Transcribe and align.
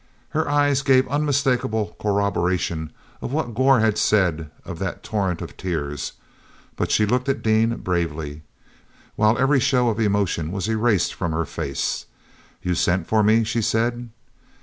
er 0.33 0.49
eyes 0.49 0.81
gave 0.81 1.07
unmistakable 1.09 1.95
corroboration 1.99 2.89
of 3.21 3.31
what 3.31 3.53
Gor 3.53 3.81
had 3.81 3.99
said 3.99 4.49
of 4.65 4.79
that 4.79 5.03
torrent 5.03 5.43
of 5.43 5.55
tears, 5.55 6.13
but 6.75 6.89
she 6.89 7.05
looked 7.05 7.29
at 7.29 7.43
Dean 7.43 7.75
bravely, 7.75 8.41
while 9.15 9.37
every 9.37 9.59
show 9.59 9.89
of 9.89 9.99
emotion 9.99 10.51
was 10.51 10.67
erased 10.67 11.13
from 11.13 11.33
her 11.33 11.45
face. 11.45 12.07
"You 12.63 12.73
sent 12.73 13.05
for 13.05 13.21
me," 13.21 13.43
she 13.43 13.61
said. 13.61 14.09